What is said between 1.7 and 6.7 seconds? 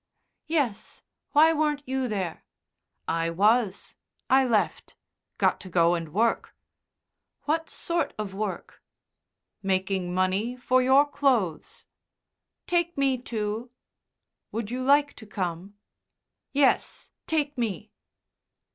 you there?" "I was. I left. Got to go and work."